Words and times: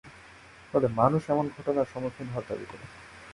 ফলে 0.73 0.87
মানুষ 0.91 1.21
এমন 1.29 1.45
ঘটনার 1.55 1.91
সম্মুখীন 1.93 2.27
হওয়ার 2.27 2.47
দাবি 2.49 2.65
করে। 2.65 2.85